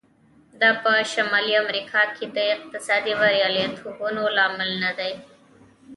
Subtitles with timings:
[0.61, 5.13] دا په شمالي امریکا کې د اقتصادي بریالیتوبونو لامل نه دی.